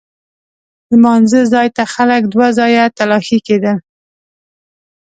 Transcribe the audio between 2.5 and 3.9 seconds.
ځایه تلاښي کېدل.